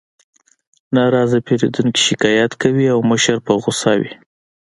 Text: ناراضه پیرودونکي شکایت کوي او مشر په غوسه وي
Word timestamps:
ناراضه 0.95 1.39
پیرودونکي 1.47 2.01
شکایت 2.07 2.51
کوي 2.61 2.85
او 2.93 2.99
مشر 3.11 3.35
په 3.45 3.51
غوسه 3.61 3.93
وي 3.99 4.11